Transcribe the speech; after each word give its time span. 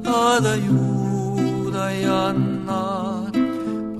adayu 0.05 0.90
dayan 2.01 2.65
na 2.65 3.29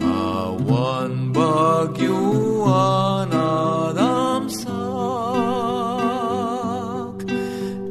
awan 0.01 1.29
bagyo 1.29 2.17
anadamsak. 2.65 4.73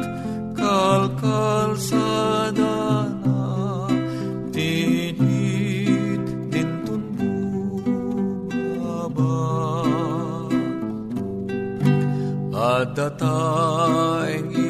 kalkal 0.55 1.75
sa 1.75 2.55
dana. 2.55 3.91
Tinit 4.55 6.23
tintun 6.55 7.03
bumaba 8.47 9.43
at 12.55 12.95
dataeng 12.95 14.55
ijay 14.55 14.70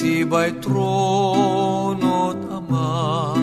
si 0.00 0.24
bay 0.24 0.48
tronot 0.64 2.40
ama 2.48 3.36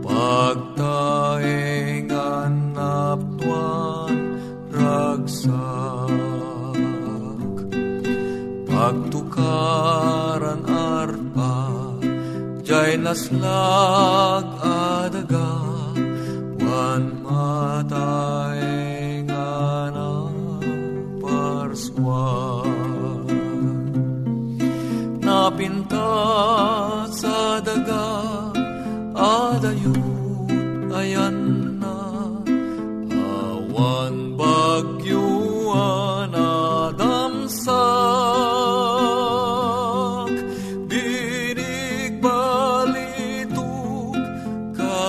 pagtaeng 0.00 2.08
anap 2.08 3.20
tuan 3.36 4.16
ragsak. 4.72 6.08
Pagtukaran 8.72 10.64
arpa 10.96 11.60
jay 12.64 12.96
naslag 12.96 14.48
adaga 14.64 15.60
wan 16.56 17.20
mataeng 17.20 18.37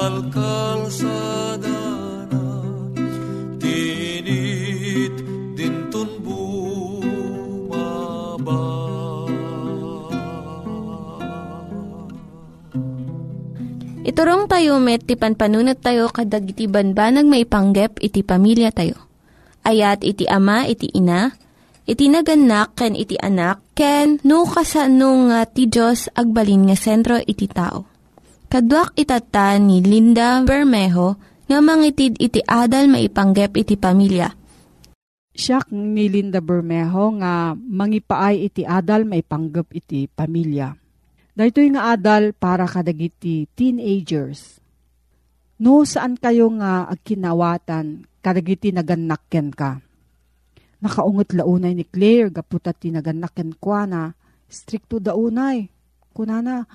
Kalkal 0.09 0.89
sa 0.89 1.53
danan 1.61 2.97
Tinit 3.61 5.13
dintun 5.53 6.09
bumaba 6.25 6.49
Iturong 14.01 14.49
tayo 14.49 14.81
met, 14.81 15.05
ti 15.05 15.13
panpanunat 15.13 15.77
tayo 15.77 16.09
kadag 16.09 16.49
iti 16.49 16.65
banbanag 16.65 17.29
maipanggep 17.29 18.01
iti 18.01 18.25
pamilya 18.25 18.73
tayo. 18.73 18.97
Ayat 19.61 20.01
iti 20.01 20.25
ama, 20.25 20.65
iti 20.65 20.89
ina, 20.89 21.37
iti 21.85 22.09
naganak, 22.09 22.73
ken 22.73 22.97
iti 22.97 23.13
anak, 23.21 23.61
ken 23.77 24.17
no 24.25 24.49
kasano 24.49 25.29
nga 25.29 25.45
ti 25.45 25.69
Diyos 25.69 26.09
agbalin 26.17 26.65
nga 26.65 26.73
sentro 26.73 27.21
iti 27.21 27.45
tao. 27.45 27.98
Kaduak 28.49 28.97
itata 28.97 29.61
ni 29.61 29.77
Linda 29.85 30.41
Bermejo 30.41 31.21
nga 31.45 31.61
mangitid 31.61 32.17
iti 32.17 32.41
adal 32.41 32.89
maipanggep 32.89 33.53
iti 33.61 33.77
pamilya. 33.77 34.25
Siya 35.29 35.61
ni 35.69 36.09
Linda 36.09 36.41
Bermejo 36.41 37.13
nga 37.21 37.53
mangipaay 37.53 38.49
iti 38.49 38.65
adal 38.65 39.05
maipanggep 39.05 39.69
iti 39.69 40.09
pamilya. 40.09 40.73
Dahito 41.37 41.61
nga 41.61 41.93
adal 41.93 42.33
para 42.33 42.65
kadagiti 42.65 43.45
teenagers. 43.53 44.57
No, 45.61 45.85
saan 45.85 46.17
kayo 46.17 46.49
nga 46.57 46.89
agkinawatan 46.89 48.09
kadagiti 48.17 48.73
naganakken 48.73 49.53
ka? 49.53 49.77
Nakaungot 50.81 51.37
launay 51.37 51.77
ni 51.77 51.85
Claire, 51.85 52.33
gaputa 52.33 52.73
ti 52.73 52.89
naganakken 52.89 53.61
kwa 53.61 53.85
na, 53.85 54.09
stricto 54.49 54.97
daunay. 54.97 55.69
Kunana, 56.17 56.65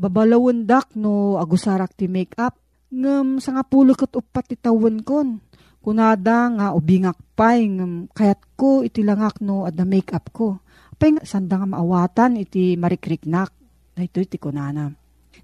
babalawon 0.00 0.64
dak 0.64 0.96
no 0.96 1.36
agusarak 1.36 1.92
ti 1.92 2.08
make-up. 2.08 2.56
Ngam 2.90 3.38
sa 3.38 3.52
nga 3.54 3.62
pulo 3.68 3.92
kat 3.92 4.16
upat 4.16 4.48
ti 4.48 4.56
tawon 4.56 5.04
kon. 5.04 5.44
Kunada 5.80 6.48
nga 6.48 6.66
ubingak 6.72 7.20
pay, 7.36 7.68
ngam 7.68 8.08
kayat 8.12 8.40
ko 8.56 8.80
iti 8.80 9.04
langak 9.04 9.44
no 9.44 9.68
adda 9.68 9.84
make-up 9.84 10.32
ko. 10.32 10.64
Apay 10.96 11.20
sanda 11.24 11.56
nga 11.56 11.68
maawatan 11.68 12.36
iti 12.36 12.76
marikriknak 12.76 13.60
Dahito 14.00 14.22
iti 14.22 14.40
kunana. 14.40 14.88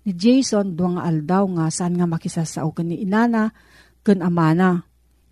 Ni 0.08 0.12
Jason, 0.16 0.78
duwang 0.78 0.96
aldaw 0.96 1.44
nga 1.60 1.68
saan 1.68 1.98
nga 1.98 2.08
makisasao 2.08 2.72
kan 2.72 2.88
ni 2.88 3.02
inana, 3.02 3.52
kan 4.06 4.22
amana. 4.22 4.86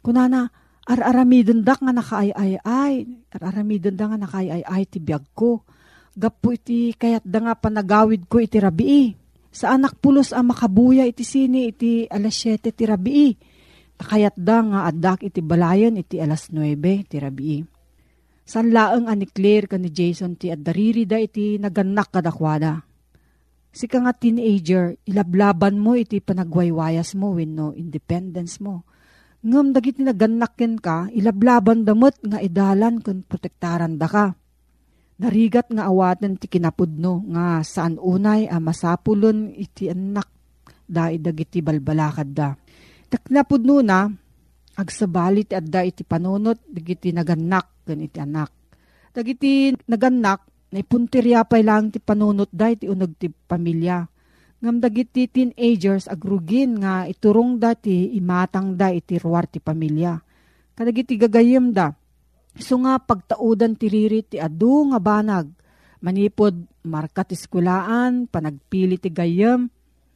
Kunana, 0.05 0.51
ar-aramidon 0.85 1.65
dak 1.65 1.81
nga 1.81 1.95
nakaay-ay-ay. 1.95 2.95
Ar-aramidon 3.33 3.97
da 3.97 4.13
nga 4.13 4.19
nakaay-ay-ay 4.21 4.83
ti 4.91 4.99
biyag 5.01 5.33
ko. 5.33 5.65
Gapo 6.15 6.55
iti 6.55 6.95
kayat 6.95 7.27
da 7.27 7.43
nga 7.43 7.55
panagawid 7.59 8.31
ko 8.31 8.39
iti 8.39 8.59
rabii. 8.63 9.07
Sa 9.55 9.75
anak 9.75 9.99
pulos 9.99 10.35
ang 10.35 10.51
makabuya 10.51 11.07
iti 11.07 11.23
sini 11.23 11.71
iti 11.71 12.07
alas 12.07 12.39
7 12.43 12.71
ti 12.75 12.85
rabii. 12.87 13.31
Takayat 13.99 14.35
da 14.39 14.63
nga 14.63 14.81
adak 14.91 15.27
iti 15.27 15.43
balayan 15.43 15.99
iti 15.99 16.19
alas 16.19 16.51
9 16.51 17.11
ti 17.11 17.17
rabii. 17.19 17.61
San 18.45 18.71
laeng 18.71 19.07
ani 19.11 19.27
Claire 19.31 19.71
ka 19.71 19.77
ni 19.79 19.89
Jason 19.91 20.39
ti 20.39 20.51
addariri 20.51 21.07
da 21.07 21.17
iti 21.19 21.57
naganak 21.59 22.13
kadakwada 22.13 22.95
si 23.75 23.91
ka 23.91 23.99
nga 23.99 24.15
teenager, 24.15 24.95
ilablaban 25.03 25.83
mo 25.83 25.99
iti 25.99 26.23
panagwaywayas 26.23 27.19
mo 27.19 27.35
when 27.35 27.59
no 27.59 27.75
independence 27.75 28.63
mo. 28.63 28.87
Ngam 29.45 29.75
dagiti 29.75 30.01
naganakken 30.01 30.79
ka, 30.81 31.11
ilablaban 31.11 31.83
damot 31.85 32.17
nga 32.23 32.39
idalan 32.41 33.03
kun 33.03 33.27
protektaran 33.27 33.99
da 33.99 34.09
ka. 34.09 34.27
Narigat 35.15 35.71
nga 35.71 35.87
awaten 35.87 36.35
ti 36.35 36.51
kinapudno 36.51 37.23
nga 37.31 37.63
saan 37.63 38.03
unay 38.03 38.51
a 38.51 38.59
masapulon 38.59 39.55
iti 39.55 39.87
anak 39.87 40.27
da 40.85 41.09
dagiti 41.15 41.63
balbalakad 41.63 42.29
da. 42.35 42.51
Taknapudno 43.07 43.79
na, 43.81 44.11
agsabalit 44.75 45.55
at 45.55 45.71
da 45.71 45.87
iti 45.87 46.03
panunot, 46.03 46.59
dagiti 46.67 47.15
naganak 47.15 47.87
kan 47.87 48.03
iti 48.03 48.19
anak. 48.19 48.51
Dagiti 49.15 49.71
naganak, 49.87 50.55
Naipuntirya 50.75 51.47
pa 51.47 51.63
lang 51.63 51.95
ti 51.95 52.03
panunot 52.03 52.51
da 52.51 52.67
iti 52.67 52.91
unag 52.91 53.15
ti 53.15 53.31
pamilya. 53.31 54.03
Ngam 54.59 54.83
dagiti 54.83 55.31
teenagers 55.31 56.11
agrugin 56.11 56.83
nga 56.83 57.07
iturong 57.07 57.63
dati 57.63 58.11
imatang 58.19 58.75
da 58.75 58.91
iti 58.91 59.15
ruwar 59.15 59.47
ti 59.47 59.63
pamilya. 59.63 60.19
Kadagiti 60.75 61.15
gagayem 61.15 61.71
da. 61.71 61.95
So 62.55 62.79
nga 62.83 63.03
pagtaudan 63.03 63.75
ti 63.75 63.91
riri 63.91 64.23
ti 64.23 64.39
adu 64.39 64.95
nga 64.95 65.03
banag. 65.03 65.51
Manipod 66.05 66.55
markat 66.85 67.33
iskulaan, 67.35 68.29
panagpili 68.29 69.01
ti 69.01 69.11
gayem. 69.11 69.67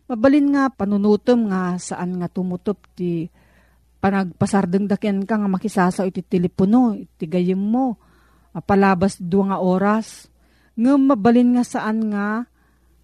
Mabalin 0.08 0.52
nga 0.55 0.70
panunutom 0.73 1.49
nga 1.50 1.76
saan 1.81 2.20
nga 2.20 2.29
tumutop 2.29 2.81
ti 2.94 3.29
panagpasardeng 3.99 4.87
daken 4.87 5.26
ka 5.26 5.37
nga 5.37 5.50
makisasaw 5.50 6.06
iti 6.06 6.23
telepono, 6.23 6.94
iti 6.94 7.26
gayem 7.26 7.58
mo. 7.58 7.99
Palabas 8.58 9.19
dua 9.19 9.55
nga 9.55 9.58
oras 9.62 10.26
nga 10.79 10.94
mabalin 10.94 11.58
nga 11.58 11.64
saan 11.67 12.11
nga 12.14 12.46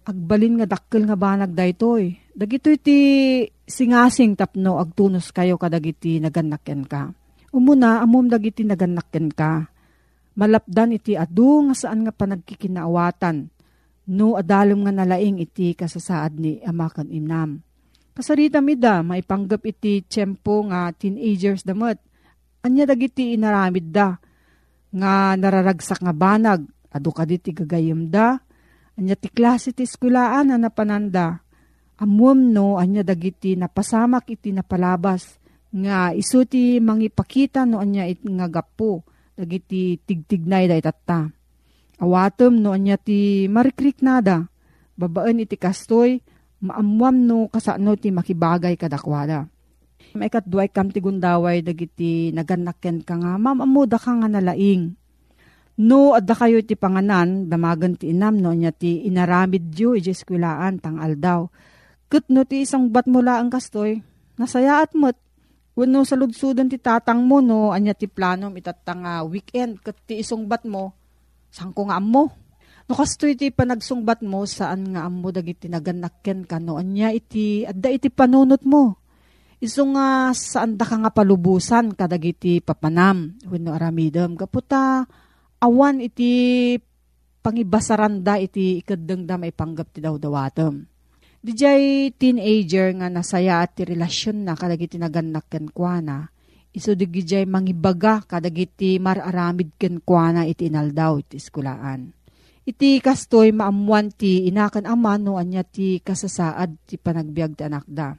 agbalin 0.05 0.61
nga 0.61 0.67
dakkel 0.69 1.03
nga 1.09 1.17
banag 1.19 1.51
daytoy. 1.51 2.15
Dagito 2.31 2.69
iti 2.71 2.97
singasing 3.65 4.37
tapno 4.37 4.77
agtunos 4.77 5.33
kayo 5.33 5.57
kadagiti 5.57 6.21
naganakyan 6.21 6.85
ka. 6.85 7.11
Umuna 7.55 8.03
amom 8.03 8.27
dagiti 8.27 8.67
naganakyan 8.67 9.31
ka. 9.31 9.71
Malapdan 10.35 10.91
iti 10.91 11.15
adu 11.15 11.71
nga 11.71 11.75
saan 11.79 12.03
nga 12.03 12.11
panagkikinaawatan. 12.11 13.47
No 14.11 14.35
adalom 14.35 14.83
nga 14.83 14.91
nalaing 14.91 15.39
iti 15.39 15.71
kasasaad 15.71 16.35
ni 16.35 16.59
amakan 16.59 17.07
inam. 17.07 17.63
Kasarita 18.11 18.59
mida, 18.59 18.99
maipanggap 18.99 19.63
iti 19.63 20.03
tiyempo 20.03 20.67
nga 20.67 20.91
teenagers 20.91 21.63
damot. 21.63 21.95
Anya 22.67 22.83
dagiti 22.83 23.31
inaramid 23.31 23.87
da 23.87 24.19
nga 24.91 25.39
nararagsak 25.39 26.03
nga 26.03 26.11
banag 26.15 26.75
Ado 26.95 27.11
ka 27.11 27.27
di 27.27 27.35
ti 27.35 27.51
gagayim 27.51 28.07
da. 28.07 28.39
Anya 28.95 29.19
ti 29.19 29.27
klase 29.27 29.75
ti 29.75 29.83
eskulaan 29.83 30.47
na 30.47 30.55
napananda. 30.55 31.43
Amuam 31.99 32.55
no, 32.55 32.79
anya 32.79 33.03
dagiti 33.03 33.59
napasamak 33.59 34.31
iti 34.31 34.55
napalabas. 34.55 35.35
Nga 35.75 36.15
isu 36.15 36.47
ti 36.47 36.79
mangipakita 36.79 37.67
no 37.67 37.83
anya 37.83 38.07
it 38.07 38.23
nga 38.23 38.47
gapo. 38.47 39.03
Dagiti 39.35 39.99
tigtignay 39.99 40.71
da 40.71 40.79
itata. 40.79 41.27
Awatom 41.99 42.63
no 42.63 42.71
anya 42.71 42.95
ti 42.95 43.51
marikrik 43.51 43.99
nada. 43.99 44.47
Babaan 44.95 45.43
iti 45.43 45.59
kastoy. 45.59 46.23
Maamuam 46.63 47.27
no 47.27 47.51
kasano 47.51 47.99
ti 47.99 48.15
makibagay 48.15 48.79
kadakwada. 48.79 49.51
May 50.15 50.31
katduay 50.31 50.71
kam 50.71 50.87
ti 50.95 51.03
gundaway 51.03 51.59
dagiti 51.59 52.31
naganakken 52.31 53.03
ka 53.03 53.19
nga, 53.19 53.35
mamamuda 53.35 53.99
ka 53.99 54.15
nga 54.15 54.31
nalaing 54.31 54.95
No, 55.75 56.15
adda 56.15 56.39
kayo 56.39 56.63
ti 56.63 56.79
panganan, 56.79 57.51
damagan 57.51 57.99
ti 57.99 58.15
inam 58.15 58.39
no, 58.39 58.55
niya 58.55 58.71
ti 58.71 59.03
inaramid 59.03 59.75
diyo, 59.75 59.91
iji 59.91 60.15
eskwilaan, 60.15 60.79
tang 60.79 61.03
aldaw. 61.03 61.51
Kat 62.07 62.31
no 62.31 62.47
ti 62.47 62.63
isang 62.63 62.87
bat 62.95 63.11
mula 63.11 63.43
ang 63.43 63.51
kastoy, 63.51 63.99
nasayaat 64.39 64.95
mo't, 64.95 65.19
Wano 65.75 66.07
sa 66.07 66.15
lugsudan 66.15 66.71
ti 66.71 66.79
tatang 66.79 67.27
mo, 67.27 67.43
no, 67.43 67.75
anya 67.75 67.91
ti 67.91 68.07
planom 68.07 68.55
itatang 68.55 69.03
uh, 69.03 69.27
weekend, 69.27 69.83
kat 69.83 69.99
ti 70.07 70.23
isong 70.23 70.47
bat 70.47 70.63
mo, 70.63 70.95
saan 71.51 71.75
ko 71.75 71.91
nga 71.91 71.99
mo? 71.99 72.31
No, 72.87 72.95
kastoy 72.95 73.35
ti 73.35 73.51
panagsungbat 73.51 74.23
mo, 74.23 74.47
saan 74.47 74.95
nga 74.95 75.03
amo 75.03 75.35
dagiti 75.35 75.67
naganakken 75.67 76.47
ka, 76.47 76.63
no, 76.63 76.79
anya 76.79 77.11
iti, 77.11 77.67
adda 77.67 77.91
iti 77.91 78.07
panunot 78.07 78.63
mo. 78.63 79.03
Iso 79.59 79.83
nga, 79.91 80.31
saan 80.31 80.79
da 80.79 80.87
ka 80.87 80.95
nga 80.95 81.11
palubusan, 81.11 81.91
kadagiti 81.91 82.63
papanam, 82.63 83.35
wano 83.43 83.75
aramidam, 83.75 84.39
kaputa, 84.39 85.03
awan 85.59 85.99
iti 85.99 86.31
pangibasaranda 87.43 88.39
iti 88.39 88.79
ikadeng 88.79 89.27
da 89.27 89.35
panggap 89.51 89.91
ti 89.91 89.99
daw 89.99 90.15
dawatom. 90.15 90.94
Dijay 91.45 92.09
teenager 92.17 92.89
nga 92.97 93.05
nasaya 93.05 93.61
at 93.61 93.77
relasyon 93.77 94.49
na 94.49 94.57
kadagiti 94.57 94.97
naganak 94.97 95.45
ken 95.45 95.69
kuana. 95.69 96.25
Iso 96.73 96.97
digijay 96.97 97.45
mangibaga 97.45 98.25
kadagiti 98.25 98.97
mararamid 98.97 99.77
ken 99.77 100.01
kuana 100.01 100.49
iti 100.49 100.73
inaldaw 100.73 101.21
iti 101.21 101.37
iskulaan. 101.37 102.09
Iti 102.65 102.97
kastoy 102.97 103.53
maamuan 103.53 104.09
ti 104.09 104.49
inakan 104.49 104.89
ama 104.89 105.21
no 105.21 105.37
anya 105.37 105.61
ti 105.61 106.01
kasasaad 106.01 106.81
ti 106.89 106.97
panagbiag 106.97 107.53
ti 107.53 107.61
anak 107.61 107.85
da. 107.85 108.17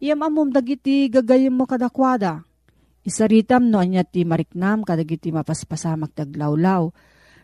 Iyam 0.00 0.24
amom 0.24 0.48
dagiti 0.48 1.12
gagayem 1.12 1.52
mo 1.52 1.68
kadakwada 1.68 2.40
Isaritam 3.04 3.68
no 3.68 3.84
anya 3.84 4.00
ti 4.00 4.24
mariknam 4.24 4.80
kadagiti 4.80 5.28
mapaspasamak 5.28 6.16
taglawlaw. 6.16 6.88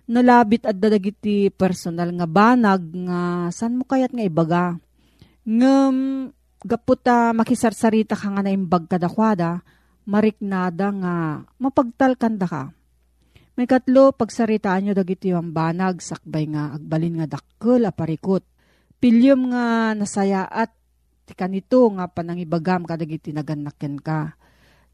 Nalabit 0.09 0.65
at 0.65 0.81
dadagiti 0.81 1.53
personal 1.53 2.17
nga 2.17 2.25
banag 2.25 2.81
nga 2.97 3.53
san 3.53 3.77
mo 3.77 3.85
kayat 3.85 4.17
nga 4.17 4.25
ibaga. 4.25 4.81
Ngem 5.43 6.31
gaputa 6.63 7.35
makisarsarita 7.35 8.15
ka 8.15 8.31
nga 8.31 8.43
na 8.47 8.55
imbag 8.55 8.87
kadakwada, 8.87 9.67
mariknada 10.07 10.95
nga 10.95 11.15
mapagtal 11.59 12.15
kanda 12.15 12.47
ka. 12.47 12.65
May 13.59 13.69
katlo, 13.69 14.17
pagsaritaan 14.17 14.87
nyo 14.89 14.95
dagiti 14.97 15.29
yung 15.29 15.53
banag, 15.53 16.01
sakbay 16.01 16.49
nga, 16.49 16.73
agbalin 16.73 17.21
nga 17.21 17.37
dakkel, 17.37 17.85
aparikot. 17.85 18.47
Pilyom 18.97 19.53
nga 19.53 19.93
nasaya 19.93 20.49
at 20.49 20.73
ti 21.29 21.37
kanito 21.37 21.85
nga 21.93 22.09
panangibagam 22.09 22.87
kadagiti 22.89 23.35
naganakken 23.35 24.01
ka. 24.01 24.39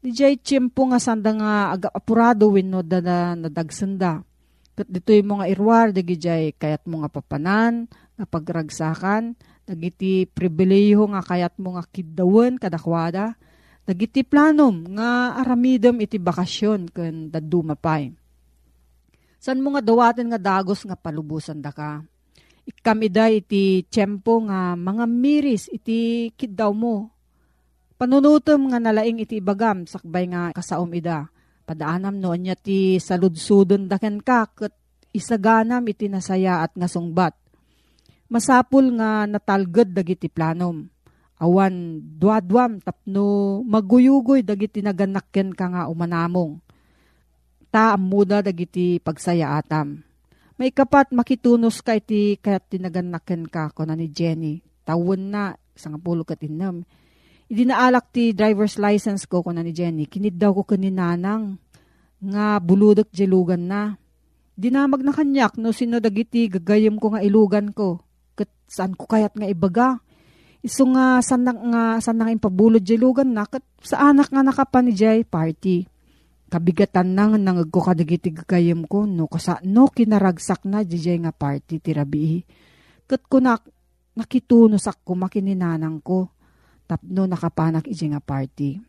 Di 0.01 0.11
jay 0.11 0.35
tiyempo 0.35 0.89
nga 0.91 0.99
sanda 0.99 1.31
nga 1.35 1.53
aga 1.71 1.89
apurado 1.93 2.51
wenno 2.51 2.83
da 2.83 2.99
na 2.99 3.17
nadagsenda. 3.37 4.25
Kat 4.75 4.87
dito 4.87 5.11
yung 5.11 5.39
mga 5.39 5.45
irwar, 5.51 5.91
dagi 5.91 6.15
jay 6.15 6.51
kayat 6.55 6.87
mo 6.87 7.03
nga 7.03 7.11
papanan, 7.11 7.87
nga 8.15 8.25
pagragsakan, 8.27 9.35
dagiti 9.69 10.25
pribileho 10.25 11.05
nga 11.13 11.21
kayat 11.21 11.61
mo 11.61 11.77
nga 11.77 11.85
kidawen 11.85 12.57
kadakwada, 12.57 13.37
dagiti 13.85 14.25
planom 14.25 14.97
nga 14.97 15.37
aramidem 15.37 16.01
iti 16.01 16.17
bakasyon 16.17 16.89
ken 16.89 17.29
daduma 17.29 17.77
pay. 17.77 18.09
San 19.37 19.61
mo 19.61 19.77
nga 19.77 19.85
dawaten 19.85 20.33
nga 20.33 20.41
dagos 20.41 20.81
nga 20.81 20.97
palubusan 20.97 21.61
da 21.61 21.69
ka? 21.69 22.01
Ikamida 22.65 23.29
iti 23.29 23.85
tiyempo 23.85 24.41
nga 24.49 24.73
mga 24.73 25.05
miris 25.05 25.69
iti 25.69 26.33
kidaw 26.33 26.73
mo. 26.73 27.13
Panunutom 28.01 28.73
nga 28.73 28.81
nalaing 28.81 29.21
iti 29.21 29.37
ibagam 29.37 29.85
sakbay 29.85 30.25
nga 30.25 30.49
kasaom 30.49 30.89
ida 30.97 31.29
Padaanam 31.69 32.17
noon 32.17 32.49
niya 32.49 32.57
ti 32.57 32.97
saludsudon 32.97 33.85
daken 33.85 34.25
ka 34.25 34.49
kat 34.49 34.73
isaganam 35.13 35.85
iti 35.85 36.09
nasaya 36.09 36.65
at 36.65 36.73
nga 36.73 36.89
sungbat. 36.89 37.37
Masapul 38.29 38.93
nga 38.95 39.25
natalged 39.25 39.89
dagiti 39.91 40.29
planom. 40.29 40.85
Awan 41.41 41.97
duadwam 42.19 42.77
tapno 42.77 43.59
maguyugoy 43.65 44.45
dagiti 44.45 44.85
naganakken 44.85 45.57
ka 45.57 45.65
nga 45.73 45.81
umanamong. 45.89 46.61
Ta 47.73 47.97
amuda 47.97 48.45
dagiti 48.45 49.01
pagsaya 49.01 49.57
atam. 49.57 50.05
May 50.61 50.69
kapat 50.69 51.15
makitunos 51.15 51.81
ka 51.81 51.97
iti 51.97 52.37
kayat 52.37 52.69
tinaganakken 52.69 53.47
ka 53.47 53.71
ko 53.73 53.87
na 53.87 53.95
ni 53.95 54.11
Jenny. 54.11 54.59
Tawon 54.83 55.31
na, 55.31 55.55
isang 55.73 55.95
pulo 56.01 56.27
katinam 56.27 56.83
Idinaalak 57.49 58.13
ti 58.13 58.29
driver's 58.37 58.77
license 58.77 59.25
ko 59.25 59.41
ko 59.41 59.49
na 59.49 59.65
ni 59.65 59.73
Jenny. 59.73 60.05
Kinid 60.05 60.37
daw 60.37 60.53
ko 60.53 60.69
kaninanang 60.69 61.57
nga 62.21 62.61
buludok 62.61 63.09
jelugan 63.09 63.65
na. 63.65 63.97
Dinamag 64.53 65.01
na 65.01 65.09
kanyak 65.09 65.57
no 65.57 65.73
sino 65.73 65.97
dagiti 65.97 66.45
gagayem 66.45 67.01
ko 67.01 67.17
nga 67.17 67.25
ilugan 67.25 67.73
ko. 67.73 68.05
Saan 68.69 68.93
ko 68.93 69.09
kayat 69.09 69.33
nga 69.33 69.49
ibaga. 69.49 69.97
Iso 70.61 70.85
nga 70.93 71.17
sanang 71.25 71.73
nga 71.73 71.97
sanang 71.97 72.29
impabulod 72.35 72.85
jelugan 72.85 73.33
na 73.33 73.49
kat 73.49 73.65
sa 73.81 74.13
anak 74.13 74.29
nga 74.29 74.45
nakapan 74.45 74.93
Jay 74.93 75.25
party. 75.25 75.89
Kabigatan 76.49 77.17
na 77.17 77.33
nga 77.33 77.39
nangag 77.41 77.73
ko 77.73 77.81
kadagiti 77.81 78.29
gagayem 78.29 78.85
ko 78.85 79.09
no 79.09 79.25
kasa 79.25 79.57
no 79.65 79.89
kinaragsak 79.89 80.69
na 80.69 80.85
Jay 80.85 81.17
nga 81.17 81.33
party 81.33 81.81
tirabi. 81.81 82.45
Kat 83.09 83.25
ko 83.25 83.41
na 83.41 83.57
nakitunosak 84.13 85.01
ko 85.01 85.17
makininanang 85.17 86.03
ko 86.05 86.29
tapno 86.85 87.25
nakapanak 87.25 87.89
iji 87.89 88.09
nga 88.13 88.21
party. 88.21 88.81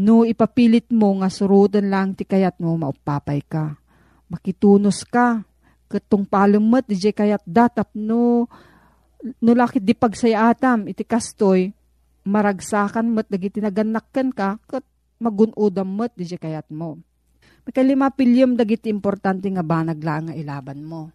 No 0.00 0.24
ipapilit 0.28 0.92
mo 0.92 1.20
nga 1.20 1.32
surutan 1.32 1.88
lang 1.88 2.12
ti 2.12 2.28
kayat 2.28 2.60
mo 2.60 2.76
maupapay 2.76 3.40
ka. 3.44 3.80
Makitunos 4.28 5.06
ka. 5.08 5.44
Katong 5.86 6.26
palumot 6.26 6.82
iji 6.90 7.14
kayat 7.14 7.46
datap 7.46 7.94
no 7.94 8.50
no 9.42 9.52
lakit 9.56 9.82
di 9.82 9.96
pagsayatam 9.96 10.90
iti 10.90 11.02
kastoy 11.02 11.72
maragsakan 12.26 13.06
mat 13.14 13.30
dagiti 13.30 13.62
naganakkan 13.62 14.34
ka 14.34 14.58
kat 14.66 14.82
magunudam 15.22 15.86
mat 15.86 16.12
di 16.18 16.26
kayat 16.26 16.68
mo. 16.74 16.98
Makalima 17.66 18.10
pilyom 18.14 18.54
dagiti 18.54 18.90
importante 18.90 19.50
nga 19.50 19.62
banag 19.62 19.98
lang 20.02 20.30
nga 20.30 20.34
ilaban 20.34 20.82
mo. 20.86 21.10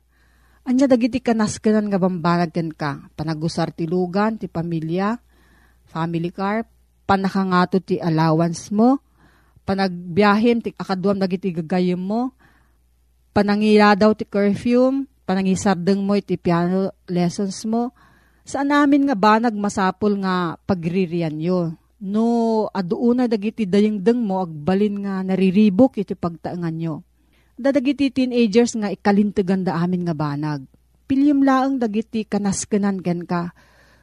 Anya 0.68 0.86
dagiti 0.86 1.24
kanaskanan 1.24 1.90
nga 1.90 1.98
bambanag 1.98 2.54
ka, 2.76 3.08
panagusar 3.18 3.74
ti 3.74 3.90
lugan, 3.90 4.38
ti 4.38 4.46
pamilya, 4.46 5.18
family 5.90 6.30
car, 6.30 6.68
panakangato 7.08 7.82
ti 7.82 7.98
allowance 7.98 8.70
mo, 8.70 9.02
panagbiyahem 9.66 10.62
ti 10.62 10.70
akaduam 10.78 11.18
dagiti 11.18 11.50
gagayem 11.50 11.98
mo, 11.98 12.36
panangila 13.34 13.96
ti 14.14 14.28
curfew, 14.28 15.08
panangisardeng 15.32 16.04
mo 16.04 16.20
iti 16.20 16.36
piano 16.36 16.92
lessons 17.08 17.64
mo, 17.64 17.96
saan 18.44 18.76
namin 18.76 19.08
nga 19.08 19.16
ba 19.16 19.40
nagmasapol 19.40 20.20
nga 20.20 20.60
pagririan 20.68 21.40
yo. 21.40 21.72
No, 22.04 22.68
aduuna 22.76 23.32
dagiti 23.32 23.64
dayengdeng 23.64 24.20
mo 24.20 24.44
agbalin 24.44 25.08
nga 25.08 25.24
nariribok 25.24 25.96
iti 26.04 26.20
pagtaangan 26.20 26.76
nyo. 26.76 27.08
Dadagiti 27.56 28.12
teenagers 28.12 28.76
nga 28.76 28.92
ikalintegan 28.92 29.64
da 29.64 29.80
amin 29.80 30.04
nga 30.04 30.18
banag. 30.18 30.68
Pilyem 31.08 31.48
laang 31.48 31.80
dagiti 31.80 32.28
kanaskanan 32.28 33.00
gen 33.00 33.24
ka 33.24 33.56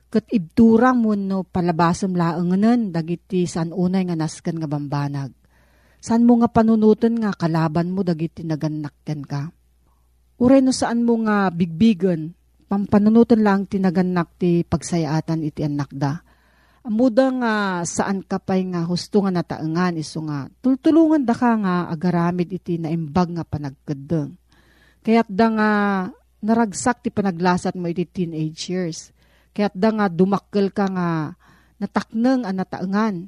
kat 0.08 0.24
ibturang 0.32 1.04
mo 1.04 1.12
no 1.12 1.44
palabasam 1.44 2.16
laanganan 2.16 2.88
dagiti 2.88 3.44
san 3.44 3.76
unay 3.76 4.08
nga 4.08 4.16
naskan 4.16 4.56
nga 4.56 4.70
bambanag. 4.70 5.36
San 6.00 6.24
mo 6.24 6.40
nga 6.40 6.48
panunutan 6.48 7.20
nga 7.20 7.36
kalaban 7.36 7.92
mo 7.92 8.00
dagiti 8.00 8.46
naganakken 8.46 9.20
ka. 9.26 9.57
Uray 10.38 10.62
no 10.62 10.70
saan 10.70 11.02
mo 11.02 11.18
nga 11.26 11.50
bigbigan, 11.50 12.30
pampanunutan 12.70 13.42
lang 13.42 13.66
tinaganak 13.66 14.38
ti 14.38 14.62
pagsayaatan 14.62 15.42
iti 15.42 15.66
anak 15.66 15.90
da. 15.90 16.22
Amuda 16.86 17.26
nga 17.34 17.52
saan 17.82 18.22
ka 18.22 18.38
pa'y 18.38 18.70
nga 18.70 18.86
husto 18.86 19.20
nga 19.26 19.34
nataangan 19.34 19.98
iso 19.98 20.24
nga 20.24 20.48
tultulungan 20.62 21.26
da 21.26 21.34
ka 21.34 21.58
nga 21.58 21.90
agaramid 21.90 22.54
iti 22.54 22.78
naimbag 22.78 23.34
nga 23.34 23.44
panagkadeng. 23.44 24.38
Kaya't 25.02 25.28
da 25.28 25.46
nga 25.52 25.70
naragsak 26.38 27.02
ti 27.02 27.10
panaglasat 27.10 27.74
mo 27.74 27.90
iti 27.90 28.06
teenage 28.06 28.70
years 28.70 29.10
Kaya't 29.58 29.74
da 29.74 29.90
nga 29.90 30.06
dumakkel 30.06 30.70
ka 30.70 30.86
nga 30.86 31.34
natakneng 31.82 32.46
ang 32.46 32.62
nataangan. 32.62 33.26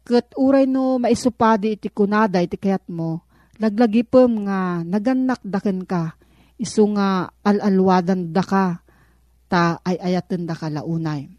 Kat 0.00 0.32
uray 0.40 0.64
no 0.64 0.96
maisupadi 0.96 1.76
iti 1.76 1.92
kunada 1.92 2.40
iti 2.40 2.56
kayat 2.56 2.88
mo, 2.88 3.28
laglagipem 3.60 4.48
nga 4.48 4.80
naganak 4.80 5.44
daken 5.44 5.84
ka, 5.84 6.16
iso 6.58 6.84
nga 6.92 7.30
alalwadan 7.46 8.34
da 8.34 8.42
ka, 8.42 8.82
ta 9.48 9.78
ay 9.86 9.96
ayaten 9.96 10.44
da 10.44 10.58
ka 10.58 10.68
launay. 10.68 11.30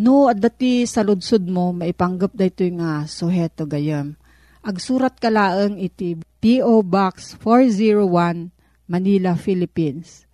No, 0.00 0.30
at 0.30 0.40
dati 0.40 0.88
sa 0.88 1.04
ludsud 1.04 1.44
mo, 1.50 1.76
maipanggap 1.76 2.32
da 2.32 2.48
ito 2.48 2.64
nga 2.76 3.04
suheto 3.04 3.68
gayam. 3.68 4.16
Agsurat 4.64 5.16
ka 5.16 5.28
laeng 5.32 5.76
iti 5.76 6.16
P.O. 6.40 6.80
Box 6.84 7.36
401, 7.40 8.52
Manila, 8.88 9.36
Philippines. 9.36 10.24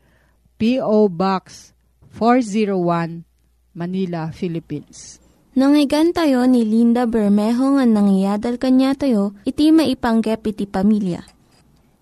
P.O. 0.54 1.11
Box 1.11 1.75
401, 2.14 3.26
Manila, 3.75 4.30
Philippines. 4.30 5.18
Nangyigan 5.56 6.14
tayo 6.14 6.47
ni 6.47 6.62
Linda 6.62 7.09
Bermejo 7.09 7.80
nga 7.80 7.85
nangyadal 7.88 8.61
kanya 8.61 8.95
tayo, 8.95 9.35
iti 9.42 9.73
maipanggep 9.73 10.47
iti 10.47 10.68
pamilya. 10.68 11.35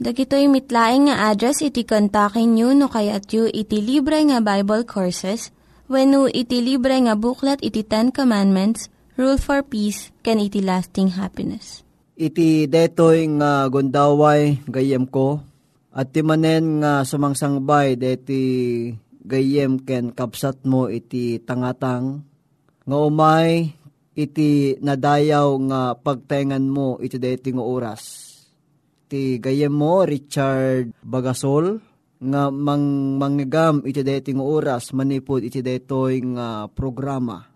Dagitoy 0.00 0.48
mitlaing 0.48 1.12
nga 1.12 1.28
address 1.28 1.60
iti 1.60 1.84
kontakin 1.84 2.56
nyo 2.56 2.72
no 2.72 2.88
kayat 2.88 3.28
yu 3.36 3.44
iti 3.52 3.84
libre 3.84 4.16
nga 4.24 4.40
Bible 4.40 4.88
Courses 4.88 5.52
when 5.92 6.16
iti 6.32 6.64
libre 6.64 6.96
nga 7.04 7.12
buklat 7.12 7.60
iti 7.60 7.84
Ten 7.84 8.08
Commandments 8.08 8.88
Rule 9.20 9.36
for 9.36 9.60
Peace 9.60 10.08
can 10.24 10.40
iti 10.40 10.64
lasting 10.64 11.20
happiness. 11.20 11.84
Iti 12.16 12.64
detoy 12.64 13.28
nga 13.36 13.68
gondaway 13.68 14.56
gayem 14.64 15.04
ko 15.04 15.44
at 15.92 16.08
ti 16.16 16.24
nga 16.24 17.04
sumangsangbay 17.04 18.00
deti 18.00 18.42
gayem 19.24 19.80
ken 19.84 20.12
kapsat 20.12 20.64
mo 20.64 20.88
iti 20.88 21.40
tangatang 21.44 22.24
nga 22.84 22.96
umay 22.96 23.70
iti 24.16 24.76
nadayaw 24.80 25.48
nga 25.70 25.80
pagtengan 25.96 26.64
mo 26.66 26.98
iti 27.00 27.16
deti 27.16 27.54
nga 27.54 27.64
oras. 27.64 28.02
Ti 29.10 29.38
gayem 29.42 29.74
mo 29.74 30.06
Richard 30.06 30.94
Bagasol 31.02 31.80
nga 32.20 32.52
mang 32.52 33.16
manggam 33.16 33.80
iti 33.88 34.04
dating 34.04 34.44
oras 34.44 34.92
manipod 34.92 35.40
iti 35.40 35.64
daytoy 35.64 36.20
nga 36.36 36.68
programa. 36.68 37.48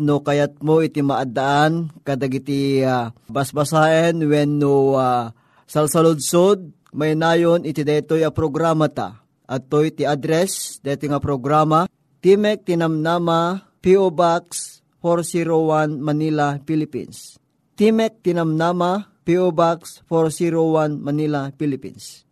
No 0.00 0.24
kayat 0.24 0.60
mo 0.64 0.80
iti 0.80 1.04
maadaan 1.04 1.92
kadagiti 2.00 2.80
uh, 2.84 3.12
basbasaen 3.28 4.24
when 4.24 4.56
no 4.60 4.96
uh, 4.96 5.32
salsaludsod 5.68 6.72
may 6.96 7.12
nayon 7.12 7.68
iti 7.68 7.84
daytoy 7.84 8.24
a 8.24 8.32
programa 8.32 8.88
ta. 8.88 9.25
At 9.46 9.70
to 9.70 9.86
iti 9.86 10.02
address 10.02 10.82
dating 10.82 11.14
nga 11.14 11.22
programa 11.22 11.86
Timek 12.18 12.66
Tinamnama 12.66 13.62
P.O. 13.78 14.10
Box 14.10 14.82
401 14.98 16.02
Manila, 16.02 16.58
Philippines. 16.66 17.38
Timek 17.78 18.18
Tinamnama 18.26 19.06
P.O. 19.22 19.54
Box 19.54 20.02
401 20.10 20.98
Manila, 20.98 21.54
Philippines. 21.54 22.26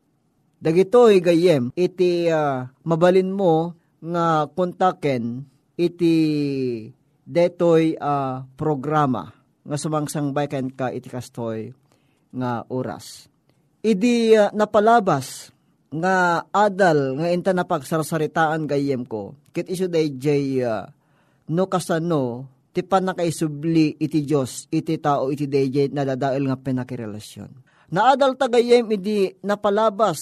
Dagitoy 0.59 1.23
gayem 1.23 1.71
iti 1.79 2.27
uh, 2.27 2.67
mabalin 2.83 3.31
mo 3.31 3.79
nga 4.03 4.51
kontaken 4.51 5.47
iti 5.79 6.17
detoy 7.23 7.95
uh, 7.95 8.43
programa 8.59 9.31
nga 9.63 9.77
sumangsang 9.79 10.35
baykan 10.35 10.75
ka 10.75 10.91
iti 10.91 11.07
kastoy 11.07 11.71
nga 12.35 12.67
oras. 12.67 13.31
Idi 13.79 14.35
uh, 14.35 14.51
napalabas 14.51 15.54
nga 15.95 16.43
adal 16.51 17.15
nga 17.23 17.29
inta 17.31 17.55
napagsarsaritaan 17.55 18.67
gayem 18.67 19.07
ko 19.07 19.39
kit 19.55 19.71
isu 19.71 19.87
day 19.87 20.11
jay 20.19 20.59
uh, 20.65 20.91
no 21.55 21.71
kasano 21.71 22.51
ti 22.75 22.83
panakaisubli 22.83 24.03
iti 24.03 24.27
Diyos 24.27 24.67
iti 24.75 24.99
tao 24.99 25.31
iti 25.31 25.47
day 25.47 25.71
nadadail 25.95 26.43
nga 26.51 26.59
pinakirelasyon. 26.59 27.51
Naadal 27.95 28.35
tagayem 28.35 28.91
idi 28.91 29.31
napalabas 29.47 30.21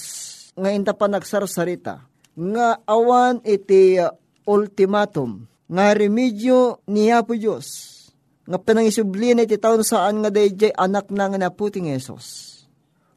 nga 0.53 0.69
inta 0.69 0.93
pa 0.93 1.09
nagsarsarita, 1.09 2.05
nga 2.37 2.67
awan 2.85 3.41
iti 3.41 3.97
uh, 3.97 4.13
ultimatum, 4.45 5.49
nga 5.65 5.97
remedyo 5.97 6.85
niya 6.85 7.25
po 7.25 7.33
Diyos, 7.33 7.65
nga 8.45 8.61
panangisubli 8.61 9.33
na 9.33 9.49
iti 9.49 9.57
taon 9.57 9.81
saan 9.81 10.21
nga 10.21 10.29
dayjay 10.29 10.77
anak 10.77 11.09
na 11.09 11.33
nga 11.33 11.39
naputing 11.49 11.89
Esos. 11.89 12.51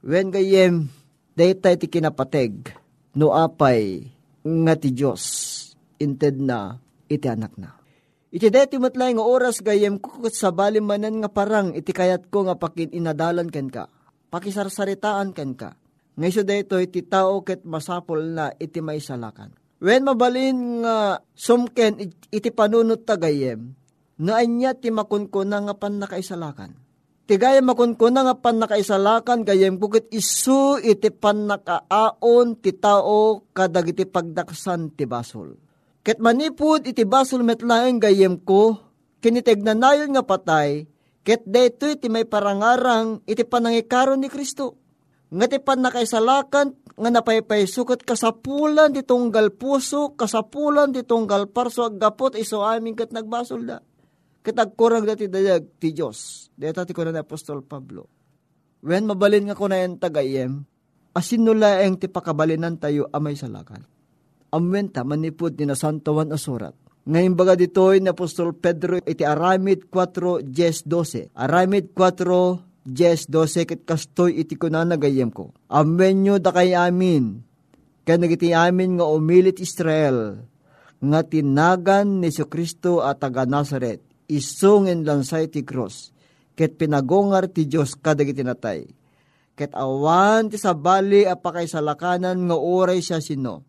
When 0.01 0.33
gayem, 0.33 0.89
dayta 1.37 1.69
iti 1.77 1.87
kinapateg, 1.87 2.73
no 3.21 3.37
apay 3.37 4.09
nga 4.41 4.75
ti 4.75 4.91
Diyos, 4.97 5.23
inted 6.01 6.41
na 6.41 6.81
iti 7.07 7.29
anak 7.29 7.55
na. 7.61 7.77
Iti 8.33 8.49
deti 8.51 8.81
matlay 8.81 9.15
nga 9.15 9.25
oras 9.25 9.63
gayem 9.63 10.01
kukut 10.01 10.35
sa 10.35 10.51
balimanan 10.51 11.23
nga 11.23 11.31
parang 11.31 11.77
iti 11.77 11.95
kayat 11.95 12.29
ko 12.33 12.49
nga 12.49 12.59
pakin 12.59 12.91
inadalan 12.91 13.49
ken 13.53 13.71
ka. 13.71 13.87
Pakisarsaritaan 14.33 15.31
ken 15.37 15.55
ka 15.55 15.79
nga 16.17 16.27
iso 16.27 16.41
dayto 16.43 16.81
iti 16.81 17.05
tao 17.05 17.45
ket 17.45 17.63
masapol 17.69 18.21
na 18.33 18.49
iti 18.57 18.81
maisalakan. 18.81 19.53
When 19.77 20.09
mabalin 20.09 20.81
nga 20.81 21.21
sumken 21.37 22.01
iti 22.33 22.49
panunot 22.49 23.05
tagayem, 23.05 23.77
na 24.17 24.41
anya 24.41 24.73
ti 24.73 24.89
makunkuna 24.89 25.69
nga 25.69 25.75
pan 25.77 26.01
nakaisalakan. 26.01 26.73
Ti 27.27 27.35
gaya 27.43 27.59
makunkuna 27.59 28.23
nga 28.23 28.39
pan 28.39 28.63
nakaisalakan 28.63 29.43
gayem 29.43 29.83
kukit 29.83 30.07
isu 30.15 30.79
iti 30.79 31.11
pan 31.11 31.51
nakaaon 31.51 32.55
ti 32.63 32.71
tao 32.71 33.43
kadag 33.51 33.91
iti 33.91 34.07
pagdaksan 34.07 34.95
ti 34.95 35.11
basol. 35.11 35.59
Ket 36.07 36.23
manipud 36.23 36.87
iti 36.87 37.03
basol 37.03 37.43
metlaeng 37.43 37.99
gayem 37.99 38.39
ko, 38.39 38.79
kinitig 39.19 39.59
na 39.67 39.75
nayon 39.75 40.15
nga 40.15 40.23
patay, 40.23 40.87
ket 41.27 41.43
dayto 41.43 41.91
iti 41.91 42.07
may 42.07 42.23
parangarang 42.23 43.19
iti 43.27 43.43
panangikaron 43.43 44.23
ni 44.23 44.31
Kristo 44.31 44.79
nga 45.27 45.51
ti 45.51 45.59
pan 45.59 45.83
nakaisalakan 45.83 46.79
nga 46.95 47.11
napaypay 47.11 47.67
sukat 47.67 48.07
kasapulan 48.07 48.95
di 48.95 49.03
tunggal 49.03 49.51
puso, 49.51 50.15
kasapulan 50.15 50.95
di 50.95 51.03
tunggal 51.03 51.51
parso 51.51 51.91
agapot 51.91 52.39
iso 52.39 52.63
amin 52.63 52.95
kat 52.95 53.11
nagbasol 53.11 53.67
da. 53.67 53.83
Kitagkurang 54.47 55.03
dati 55.03 55.27
dayag 55.27 55.83
ti 55.83 55.91
Diyos. 55.91 56.47
Deta 56.55 56.87
ti 56.87 56.95
ko 56.95 57.03
na 57.03 57.27
Apostol 57.27 57.67
Pablo. 57.67 58.07
When 58.87 59.11
mabalin 59.11 59.51
nga 59.51 59.59
ko 59.59 59.67
na 59.67 59.83
yung 59.83 59.99
tagayem, 59.99 60.63
asin 61.11 61.43
nula 61.43 61.83
ang 61.83 61.99
ti 61.99 62.07
pakabalinan 62.07 62.79
tayo 62.79 63.11
amay 63.11 63.35
salakan. 63.35 63.83
Amwenta 64.55 65.03
manipod 65.03 65.59
ni 65.59 65.67
na 65.67 65.75
Santawan 65.75 66.31
asurat. 66.31 66.79
Ngayon 67.11 67.35
baga 67.35 67.59
ditoy 67.59 67.99
ni 67.99 68.07
Apostol 68.15 68.55
Pedro 68.55 69.03
iti 69.03 69.27
Aramid 69.27 69.91
4, 69.91 70.47
10, 70.47 70.87
12. 70.87 71.35
Aramid 71.35 71.91
4, 71.91 72.87
Yes, 72.87 73.27
do 73.27 73.43
sekit 73.51 73.83
kastoy 73.83 74.39
iti 74.47 74.55
ko 74.55 74.71
na 74.71 74.87
nagayem 74.87 75.35
ko. 75.35 75.51
Amen 75.67 76.23
nyo 76.23 76.39
da 76.39 76.55
kay 76.55 76.71
amin. 76.71 77.43
Kaya 78.07 78.23
nagiti 78.23 78.55
amin 78.55 79.03
nga 79.03 79.11
umilit 79.11 79.59
Israel, 79.59 80.39
nga 81.03 81.27
tinagan 81.27 82.23
ni 82.23 82.31
Kristo 82.31 83.03
at 83.03 83.19
taga 83.19 83.43
Nazaret, 83.43 83.99
isungin 84.29 85.03
lansay 85.07 85.51
ti 85.51 85.63
cross, 85.63 86.15
ket 86.59 86.79
pinagongar 86.79 87.51
ti 87.51 87.67
Diyos 87.67 87.95
kadagiti 87.99 88.43
natay. 88.43 88.87
Ket 89.57 89.73
awan 89.73 90.53
ti 90.53 90.61
sabali 90.61 91.25
apakay 91.25 91.65
salakanan 91.65 92.45
nga 92.45 92.57
oray 92.61 93.01
siya 93.01 93.25
sino. 93.25 93.65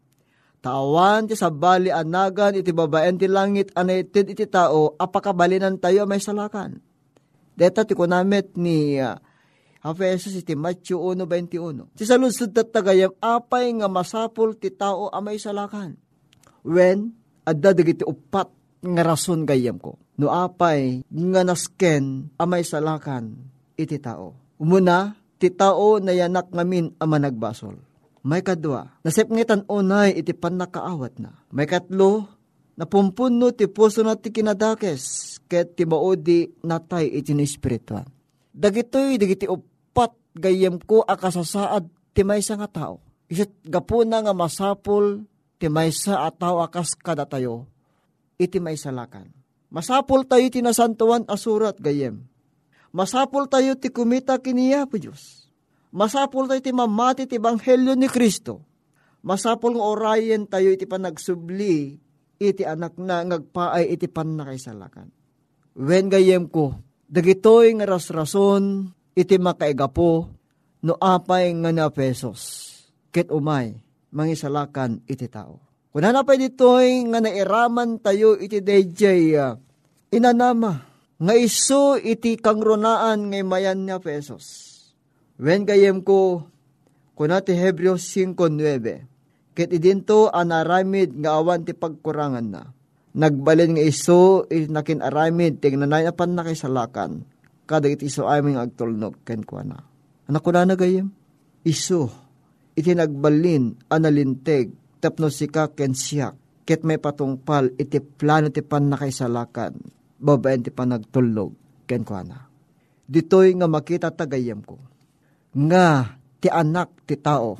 Tawan 0.59 1.29
ti 1.29 1.37
sabali 1.37 1.93
anagan 1.93 2.59
iti 2.59 2.75
babaen 2.75 3.15
ti 3.15 3.29
langit 3.29 3.71
anaytid 3.77 4.35
iti 4.35 4.49
tao 4.49 4.97
apakabalinan 4.99 5.77
tayo 5.79 6.09
may 6.09 6.19
salakan 6.19 6.81
Deta 7.57 7.85
ti 7.85 7.97
kunamit 7.97 8.53
ni 8.53 9.01
uh, 9.01 9.17
Efesos 9.81 10.35
iti 10.37 10.53
Matthew 10.53 10.99
1.21. 10.99 11.95
Ti 11.95 12.03
saludsud 12.05 12.53
tat 12.53 12.69
tagayam 12.69 13.13
apay 13.17 13.73
nga 13.77 13.89
masapul 13.89 14.53
ti 14.53 14.69
tao 14.69 15.09
amay 15.09 15.41
salakan. 15.41 15.97
When 16.61 17.17
adda 17.47 17.71
dagiti 17.73 18.03
upat 18.03 18.51
nga 18.81 19.03
rason 19.03 19.43
gayam 19.47 19.81
ko. 19.81 19.97
No 20.17 20.33
apay 20.33 21.05
nga 21.09 21.41
nasken 21.45 22.33
amay 22.37 22.65
salakan 22.65 23.37
iti 23.77 24.01
tao. 24.01 24.33
Umuna, 24.57 25.13
ti 25.37 25.53
tao 25.53 26.01
na 26.01 26.13
yanak 26.13 26.49
ngamin 26.49 26.97
ama 26.97 27.21
nagbasol. 27.21 27.77
May 28.27 28.41
kadwa, 28.43 28.97
nasip 29.05 29.29
ngitan 29.29 29.63
unay 29.69 30.17
iti 30.17 30.33
panakaawat 30.33 31.21
na. 31.21 31.37
May 31.53 31.69
katlo, 31.69 32.27
napumpuno 32.75 33.53
ti 33.55 33.69
puso 33.71 34.03
na 34.03 34.19
ti 34.19 34.33
kinadakes, 34.33 35.37
ket 35.47 35.77
ti 35.77 35.87
maudi 35.87 36.49
natay 36.65 37.07
iti 37.07 37.31
ni 37.31 37.47
espirituan. 37.47 38.03
Dagitoy, 38.51 39.21
dagiti 39.21 39.45
upat 39.47 40.11
gayem 40.35 40.81
ko 40.81 41.05
akasasaad 41.05 41.87
ti 42.11 42.25
maysa 42.25 42.57
nga 42.57 42.67
tao. 42.67 42.99
Isit 43.29 43.53
gapuna 43.63 44.25
nga 44.25 44.33
masapol 44.33 45.23
ti 45.61 45.69
maysa 45.69 46.25
a 46.25 46.29
tao 46.33 46.59
akas 46.65 46.97
kada 46.97 47.23
tayo, 47.23 47.69
iti 48.37 48.61
maysa 48.61 48.93
lakan. 48.93 49.29
Masapol 49.67 50.23
tayo 50.23 50.47
ti 50.47 50.63
nasantuan 50.63 51.27
asurat 51.27 51.75
gayem. 51.81 52.23
Masapol 52.95 53.51
tayo 53.51 53.75
ti 53.75 53.91
kumita 53.91 54.39
kiniya 54.39 54.87
po 54.87 54.95
Diyos. 54.95 55.51
Masapol 55.91 56.47
tayo 56.47 56.61
ti 56.63 56.71
mamati 56.71 57.27
ti 57.27 57.35
banghelyo 57.35 57.99
ni 57.99 58.07
Kristo. 58.07 58.63
Masapol 59.25 59.75
ng 59.75 59.83
orayen 59.83 60.47
tayo 60.47 60.71
iti 60.71 60.87
panagsubli 60.87 61.99
iti 62.39 62.63
anak 62.63 62.95
na 63.01 63.27
ngagpaay 63.27 63.91
iti 63.91 64.07
pan 64.07 64.39
nakaisalakan. 64.39 65.11
Wen 65.77 66.07
gayem 66.07 66.47
ko, 66.47 66.79
dagitoy 67.11 67.75
nga 67.75 67.85
rasrason 67.85 68.87
iti 69.17 69.35
makaigapo 69.35 70.31
no 70.85 70.93
apay 70.95 71.51
nga 71.59 71.75
na 71.75 71.91
pesos. 71.91 72.71
Ket 73.11 73.33
umay, 73.33 73.75
mangisalakan 74.13 75.03
iti 75.09 75.27
tao. 75.27 75.66
Kuna 75.97 76.13
na 76.13 76.21
pa 76.21 76.37
ditoy 76.37 77.09
nga 77.09 77.17
nairaman 77.17 77.97
tayo 77.97 78.37
iti 78.37 78.61
DJ 78.61 79.33
uh, 79.33 79.57
inanama 80.13 80.85
nga 81.17 81.33
iso 81.33 81.97
iti 81.97 82.37
kangronaan 82.37 83.33
ngay 83.33 83.41
mayan 83.41 83.81
nga 83.89 83.97
pesos. 83.97 84.45
Wen 85.41 85.65
gayem 85.65 86.05
ko, 86.05 86.45
kuna 87.17 87.41
ti 87.41 87.57
Hebreos 87.57 88.13
5.9 88.13 89.57
Ket 89.57 89.73
idinto 89.73 90.29
anaramid 90.29 91.17
nga 91.17 91.41
awan 91.41 91.65
ti 91.65 91.73
pagkurangan 91.73 92.45
na. 92.45 92.61
Nagbalin 93.17 93.73
nga 93.73 93.81
iso 93.81 94.45
nakin 94.53 95.01
aramid 95.01 95.65
tingnan 95.65 95.89
na 95.89 96.13
pan 96.13 96.37
na 96.37 96.45
kay 96.45 96.53
salakan. 96.53 97.25
Kada 97.65 97.89
iti 97.89 98.05
iso 98.05 98.29
aming 98.29 98.61
agtulnog 98.61 99.25
ken 99.25 99.41
kwa 99.41 99.65
na. 99.65 99.81
Anak 100.29 100.45
ko 100.45 100.53
na 100.53 100.69
nagayem. 100.69 101.09
Iso 101.65 102.13
iti 102.77 102.93
nagbalin 102.93 103.89
analinteg 103.89 104.85
tapno 104.99 105.31
sika 105.31 105.71
ken 105.73 105.93
siyak. 105.93 106.35
Ket 106.67 106.83
may 106.83 106.99
patungpal 106.99 107.71
iti 107.79 108.03
plano 108.03 108.51
ti 108.51 108.59
pan 108.59 108.91
na 108.91 108.99
kay 108.99 109.13
salakan. 109.13 109.77
Babaen 110.19 110.65
ti 110.65 110.71
panagtulog 110.73 111.55
ken 111.87 112.03
kwa 112.03 112.21
na. 112.27 112.43
Ditoy 113.07 113.55
nga 113.55 113.71
makita 113.71 114.11
tagayem 114.11 114.59
ko. 114.67 114.75
Nga 115.55 116.19
ti 116.43 116.51
anak 116.51 117.07
ti 117.07 117.15
tao 117.15 117.55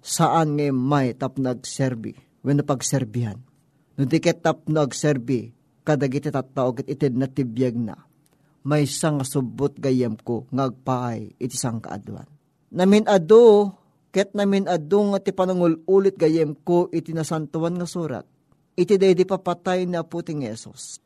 saan 0.00 0.56
nga 0.56 0.68
may 0.72 1.16
tap 1.16 1.40
nagserbi, 1.40 2.16
when 2.44 2.60
pagserbihan. 2.64 3.40
No 3.96 4.08
di 4.08 4.20
ket 4.20 4.44
tap 4.44 4.64
nagserbi, 4.68 5.52
kadagiti 5.84 6.32
tattao 6.32 6.72
ket 6.76 6.88
itid 6.88 7.16
na 7.16 7.28
tibiyag 7.28 7.76
na, 7.76 7.96
may 8.64 8.84
sang 8.88 9.24
subot 9.24 9.76
gayam 9.76 10.16
ko 10.20 10.48
ngagpaay 10.52 11.36
iti 11.40 11.56
sang 11.56 11.80
kaadwan. 11.80 12.28
Namin 12.70 13.08
ado, 13.08 13.72
ket 14.10 14.34
namin 14.34 14.66
adung 14.66 15.14
at 15.14 15.26
panangul 15.30 15.78
ulit 15.86 16.18
gayem 16.18 16.54
ko 16.66 16.90
iti 16.90 17.14
nasantuan 17.14 17.78
nga 17.78 17.86
surat. 17.86 18.26
Iti 18.74 18.98
day 18.98 19.14
di 19.14 19.26
papatay 19.26 19.86
na 19.86 20.06
puting 20.06 20.46
Yesus. 20.46 21.02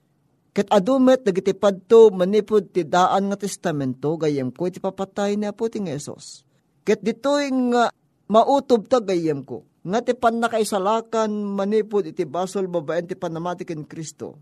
Ket 0.54 0.70
adumet 0.70 1.26
dagiti 1.26 1.50
padto 1.50 2.14
manipod 2.14 2.70
ti 2.70 2.86
daan 2.86 3.28
nga 3.28 3.36
testamento 3.40 4.14
gayem 4.14 4.54
ko 4.54 4.70
iti 4.70 4.78
papatay 4.78 5.34
na 5.34 5.50
puting 5.50 5.90
Yesus. 5.90 6.46
Ket 6.86 7.02
ditoy 7.02 7.50
nga 7.74 7.90
mautob 8.30 8.86
ta 8.86 9.02
gayem 9.02 9.42
ko. 9.42 9.66
Nga 9.84 10.00
ti 10.00 10.12
pan 10.16 10.40
nakaisalakan 10.40 11.28
manipod 11.28 12.08
iti 12.08 12.24
basol 12.24 12.70
babaen 12.70 13.04
ti 13.04 13.18
panamati 13.18 13.68
ken 13.68 13.84
Kristo. 13.84 14.40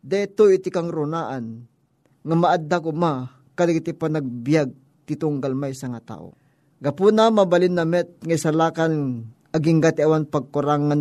Deto 0.00 0.48
iti 0.48 0.72
kang 0.72 0.88
runaan 0.88 1.68
nga 2.24 2.36
maadda 2.36 2.80
ko 2.80 2.96
ma 2.96 3.28
kaligiti 3.52 3.92
panagbiag 3.92 4.72
titunggal 5.04 5.52
may 5.52 5.76
sa 5.76 5.92
nga 5.92 6.00
tao. 6.00 6.39
Gapuna 6.80 7.28
mabalin 7.28 7.76
na 7.76 7.84
met 7.84 8.08
nga 8.24 8.40
salakan 8.40 9.20
aging 9.52 9.84
awan 10.00 10.24
pagkurang 10.24 10.88
nga 10.88 10.96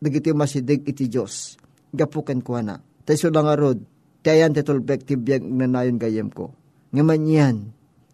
nagiti 0.00 0.32
masidig 0.32 0.80
iti 0.88 1.12
Diyos. 1.12 1.60
Gapuken 1.92 2.40
ko 2.40 2.56
na. 2.64 2.80
Tayo 3.04 3.28
lang 3.28 3.52
arod, 3.52 3.84
tayan 4.24 4.56
titulbek 4.56 5.04
ti 5.04 5.20
biyag 5.20 5.44
nanayon 5.44 6.00
gayem 6.00 6.32
ko. 6.32 6.56
Nga 6.96 7.04
man 7.04 7.28
yan, 7.28 7.56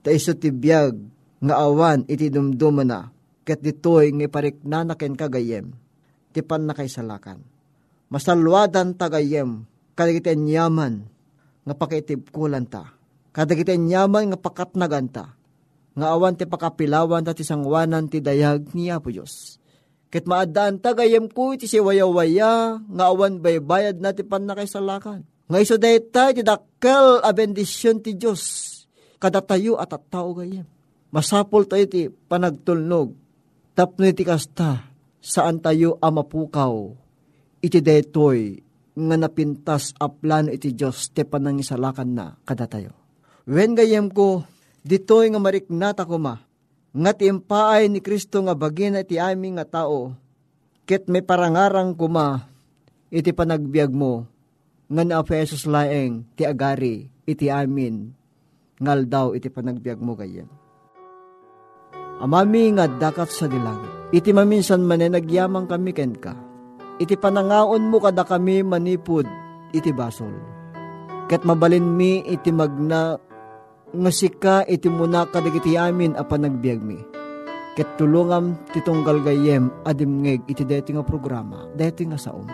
tayo 0.03 0.19
ti 0.35 0.51
biyag 0.51 0.99
nga 1.47 1.55
awan 1.63 2.03
iti 2.11 2.27
dumduma 2.27 2.83
na, 2.83 3.15
ket 3.47 3.63
ditoy 3.63 4.11
nga 4.11 4.27
parik 4.27 4.67
nanaken 4.67 5.15
kagayem, 5.15 5.79
ti 6.35 6.43
pan 6.43 6.67
na 6.67 6.75
kay 6.75 6.91
salakan. 6.91 7.39
Masalwadan 8.11 8.99
tagayem, 8.99 9.63
kadagiten 9.95 10.51
yaman, 10.51 11.07
nga 11.63 11.75
pakiitib 11.79 12.35
kulan 12.35 12.67
ta. 12.67 12.99
Kadagiten 13.31 13.87
yaman 13.87 14.35
nga 14.35 14.39
pakatnagan 14.43 15.07
ta 15.07 15.36
nga 15.97 16.13
awan 16.13 16.37
ti 16.37 16.45
pakapilawan 16.45 17.25
ta 17.25 17.33
ti 17.33 17.41
sangwanan 17.41 18.13
ti 18.13 18.21
dayag 18.21 18.77
ni 18.77 18.93
Apo 18.93 19.09
Diyos. 19.09 19.57
Ket 20.13 20.29
maadaan 20.29 20.77
ta 20.79 20.93
gayem 20.93 21.27
ko 21.33 21.57
iti 21.57 21.65
si 21.65 21.81
waya-waya 21.81 22.79
nga 22.85 23.05
awan 23.09 23.41
baybayad 23.41 23.99
na 23.99 24.13
ti 24.13 24.21
panakaisalakan. 24.21 25.25
Nga 25.49 25.59
iso 25.59 25.77
dayta 25.81 26.37
ti 26.37 26.45
dakkel 26.45 27.25
a 27.25 27.33
bendisyon 27.33 28.05
ti 28.05 28.13
Diyos 28.13 28.45
kada 29.17 29.41
tayo 29.41 29.81
at 29.81 29.97
at 29.97 30.05
tao 30.13 30.37
gayem. 30.37 30.69
Masapol 31.09 31.65
tayo 31.65 31.89
ti 31.89 32.13
panagtulnog 32.13 33.17
tapno 33.73 34.05
iti 34.05 34.21
kasta 34.21 34.93
saan 35.25 35.65
tayo 35.65 35.97
amapukaw 36.05 36.93
iti 37.65 37.81
daytoy 37.81 38.61
nga 38.97 39.17
napintas 39.17 39.97
a 39.97 40.13
plano 40.13 40.53
iti 40.53 40.77
Diyos 40.77 41.09
ti 41.17 41.25
panangisalakan 41.25 42.11
na 42.13 42.37
kada 42.45 42.69
tayo. 42.69 42.93
When 43.49 43.73
gayem 43.73 44.13
ko 44.13 44.45
Ditoy 44.87 45.35
nga 45.35 45.43
mariknata 45.43 46.07
ko 46.07 46.15
ma, 46.15 46.39
nga 46.95 47.11
tiimpaay 47.11 47.91
ni 47.91 47.99
Kristo 47.99 48.39
nga 48.47 48.55
bagina 48.55 49.03
iti 49.03 49.19
aming 49.19 49.59
nga 49.59 49.83
tao, 49.83 50.15
ket 50.87 51.11
may 51.11 51.27
parangarang 51.27 51.99
kuma, 51.99 52.47
iti 53.11 53.35
panagbiag 53.35 53.91
mo, 53.91 54.31
nga 54.87 55.03
na 55.03 55.27
Jesus 55.27 55.67
laeng 55.67 56.23
ti 56.39 56.47
agari 56.47 57.11
iti 57.27 57.51
amin, 57.51 58.15
ngal 58.79 59.11
daw 59.11 59.27
iti 59.35 59.51
panagbiag 59.51 59.99
mo 59.99 60.15
gayem. 60.15 60.47
Amami 62.23 62.79
nga 62.79 62.87
dakat 62.87 63.35
sa 63.35 63.51
dilangit, 63.51 64.15
iti 64.15 64.31
maminsan 64.31 64.87
man 64.87 65.03
nagyamang 65.03 65.67
kami 65.67 65.91
ken 65.91 66.15
ka, 66.15 66.39
iti 67.03 67.19
panangaon 67.19 67.91
mo 67.91 67.99
kada 67.99 68.23
kami 68.23 68.63
manipod 68.63 69.27
iti 69.75 69.91
basol. 69.91 70.33
Ket 71.27 71.43
mabalin 71.43 71.99
mi 71.99 72.23
iti 72.23 72.55
magna 72.55 73.19
nga 73.97 74.13
sika 74.13 74.57
iti 74.69 74.93
muna 74.93 75.25
kadagiti 75.29 75.75
amin 75.75 76.15
a 76.15 76.23
panagbiag 76.23 76.81
mi. 76.85 77.01
Ket 77.77 78.01
tulungam 78.01 78.57
titunggal 78.73 79.21
gayem 79.21 79.69
adimngeg 79.85 80.45
iti 80.49 80.65
deti 80.65 80.97
nga 80.97 81.05
programa, 81.05 81.69
deti 81.77 82.09
nga 82.09 82.17
saom. 82.17 82.49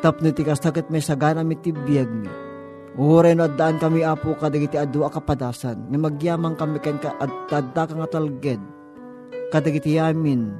Tapno 0.00 0.30
ti 0.30 0.46
kastakit 0.46 0.88
may 0.88 1.02
sagana 1.02 1.42
mi 1.42 1.58
ti 1.58 1.74
biag 1.74 2.10
mi. 2.10 2.30
Uhuray 2.98 3.34
no 3.38 3.46
addaan 3.46 3.78
kami 3.78 4.02
apo 4.02 4.34
kadagiti 4.34 4.74
adu 4.74 5.06
a 5.06 5.10
kapadasan, 5.10 5.90
nga 5.90 5.98
magyamang 5.98 6.58
kami 6.58 6.78
ken 6.82 6.98
ka 6.98 7.14
at 7.18 7.30
tadda 7.50 7.86
nga 7.86 8.08
talged. 8.10 8.62
Kadagiti 9.50 9.98
amin 9.98 10.50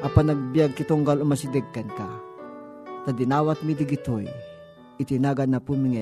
a 0.00 0.08
panagbiag 0.08 0.76
kitunggal 0.76 1.20
umasidig 1.20 1.64
ken 1.72 1.88
ka. 1.92 2.08
Tadinawat 3.08 3.64
mi 3.64 3.72
digitoy, 3.72 4.28
itinagan 5.00 5.56
na 5.56 5.60
po 5.60 5.72
mi 5.76 5.96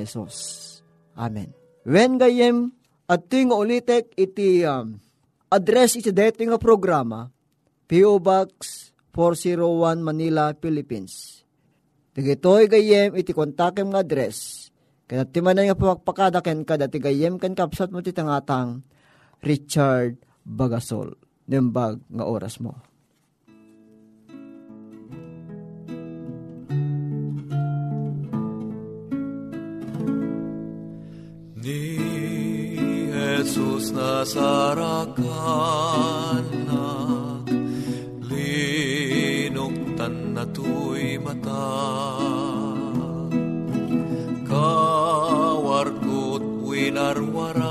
Amen. 1.18 1.50
When 1.82 2.18
gayem 2.18 2.77
at 3.08 3.24
nga 3.24 3.56
ulitek 3.56 4.12
iti 4.20 4.60
um, 4.68 5.00
address 5.48 5.96
iti 5.96 6.12
dito 6.12 6.44
nga 6.44 6.60
programa, 6.60 7.32
P.O. 7.88 8.20
Box 8.20 8.92
401 9.16 10.04
Manila, 10.04 10.52
Philippines. 10.52 11.40
Tigitoy 12.12 12.68
gayem 12.68 13.16
iti 13.16 13.32
kontakem 13.32 13.88
nga 13.88 14.04
address. 14.04 14.68
Kaya 15.08 15.24
ti 15.24 15.40
manan 15.40 15.72
nga 15.72 15.78
pagpakada 15.78 16.44
ken 16.44 16.68
kada 16.68 16.84
ti 16.84 17.00
gayem 17.00 17.40
ken 17.40 17.56
kapsat 17.56 17.88
mo 17.88 18.04
ti 18.04 18.12
tangatang 18.12 18.84
Richard 19.40 20.20
Bagasol. 20.44 21.16
Nembag 21.48 22.04
nga 22.12 22.28
oras 22.28 22.60
mo. 22.60 22.87
Jesus 33.38 33.94
nasarakan 33.94 35.14
na 36.66 36.90
linuktan 38.26 40.34
na 40.34 40.42
tuy 40.50 41.22
mata. 41.22 41.70
Kawarkot 44.42 46.42
winarwaran 46.66 47.62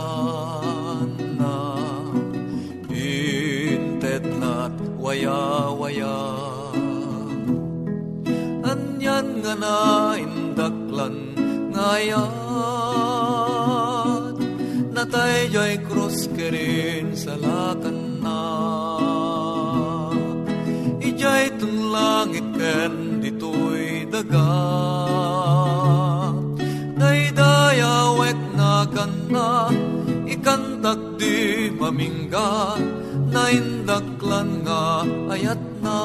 na 1.36 1.76
intet 2.88 4.24
nat 4.40 4.72
waya-waya. 4.96 6.24
Anyan 8.64 9.44
nga 9.44 9.54
na 9.60 10.16
indaklan 10.16 11.36
ngayon 11.76 12.48
natay 15.08 15.48
joy 15.48 15.74
krus 15.88 16.28
kerin 16.36 17.16
sa 17.16 17.40
lakan 17.40 18.20
na. 18.20 18.42
Ijay 21.00 21.56
tun 21.60 21.76
langit 21.96 22.48
ken 22.60 23.24
ditoy 23.24 24.04
daga. 24.12 24.52
Daydayawek 27.00 28.40
na 28.60 28.84
kana 28.92 29.72
ikantak 30.28 31.00
di 31.16 31.72
mamingga 31.72 32.76
Naindaklan 33.32 34.68
nga 34.68 35.08
ayat 35.32 35.62
na 35.84 36.00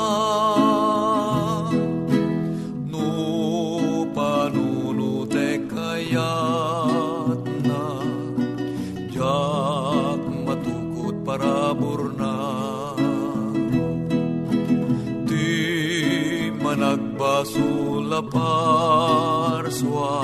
managbasula 18.13 18.21
parswa 19.65 20.21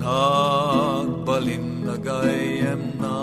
Nagbalin 0.00 1.66
na 1.84 3.20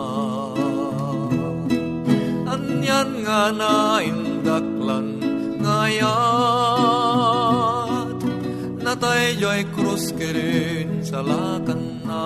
Anyan 2.53 3.09
nga 3.25 3.49
na 3.49 3.97
indaklan 4.05 5.17
ngayat 5.65 6.09
Natay 8.85 9.37
joy 9.41 9.65
krus 9.73 10.13
kirin 10.17 11.05
sa 11.05 11.21
lakan 11.21 12.01
na. 12.09 12.25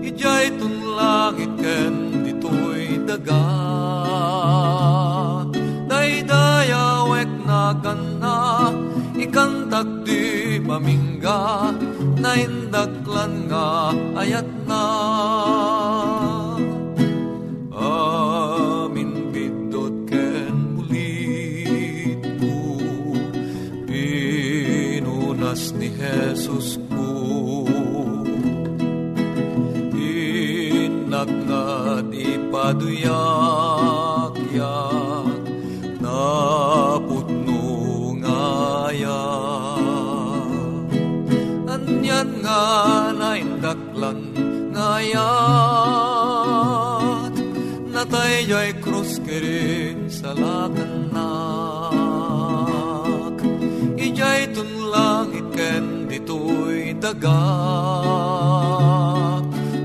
Ijay 0.00 0.56
tun 0.56 0.96
langit 0.96 1.52
ken 1.60 2.24
ditoy 2.24 2.96
daga 3.04 3.44
Daydayawek 5.90 7.28
na 7.44 7.76
gana 7.76 8.09
ikantag 9.30 10.02
di 10.02 10.58
mamingga 10.58 11.70
na 12.18 12.34
indaklan 12.34 13.46
nga 13.46 13.94
ayat 14.18 14.50
na. 14.66 14.84
Amin 17.70 19.30
bidot 19.30 20.10
ken 20.10 20.74
bulit 20.74 22.18
ko 22.42 22.58
Pinunas 23.86 25.62
ni 25.78 25.94
Jesus 25.94 26.82
nagngad 31.10 32.14
ipaduyak 32.14 33.99
na 42.28 43.32
indaklan 43.38 44.18
ngayat 44.76 45.22
natay 47.88 48.44
joy 48.44 48.76
krus 48.84 49.16
kirin 49.24 50.10
sa 50.12 50.36
lakanak 50.36 51.16
ijay 53.96 54.52
tunlang 54.52 55.32
iken 55.32 56.10
ditoy 56.12 56.92
daga 57.00 57.40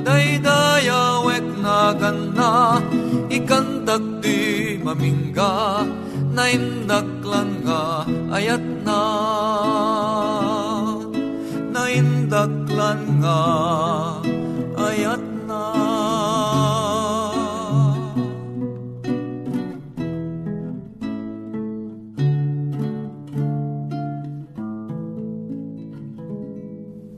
daydayawek 0.03 1.47
na 1.63 1.95
gana 1.95 2.83
ikantak 3.31 4.03
di 4.23 4.77
mamingga. 4.79 5.83
Na 6.35 6.51
indaklan 6.51 7.63
nga 7.63 8.03
ayat 8.27 8.59
na 8.83 9.01
na 10.43 10.54
indaklan 12.35 13.23
nga 13.23 13.39
ayat 14.75 15.23
na 15.47 15.63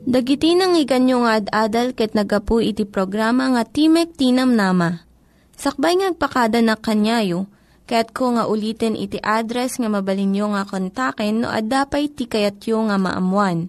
Dagiti 0.08 0.54
nang 0.54 0.78
iganyo 0.78 1.26
nga 1.26 1.42
ad-adal 1.42 1.98
ket 1.98 2.14
nagapu 2.14 2.62
iti 2.62 2.86
programa 2.86 3.50
nga 3.50 3.66
Timek 3.66 4.14
Tinam 4.14 4.54
Nama. 4.54 5.02
Sakbay 5.58 5.98
ngagpakada 5.98 6.62
na 6.62 6.78
kanyayo, 6.78 7.50
ket 7.90 8.14
ko 8.14 8.38
nga 8.38 8.46
ulitin 8.46 8.94
iti 8.94 9.18
address 9.18 9.82
nga 9.82 9.90
mabalinyo 9.90 10.54
nga 10.54 10.62
kontaken 10.62 11.42
no 11.42 11.50
ad-dapay 11.50 12.06
tikayatyo 12.06 12.86
nga 12.86 12.96
maamuan. 12.96 13.68